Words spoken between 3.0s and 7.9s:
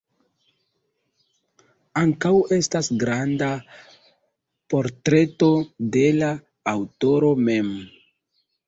granda portreto de la aŭtoro mem.